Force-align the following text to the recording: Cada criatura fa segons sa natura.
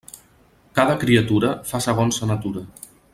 Cada 0.79 0.95
criatura 1.03 1.51
fa 1.73 1.83
segons 1.89 2.21
sa 2.23 2.31
natura. 2.35 2.65